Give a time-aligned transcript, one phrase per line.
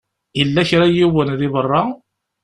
[0.37, 1.83] Yella kra n yiwen di beṛṛa.